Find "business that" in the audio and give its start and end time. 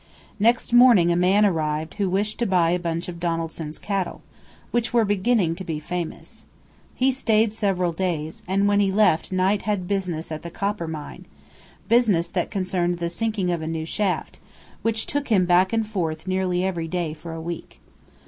11.87-12.49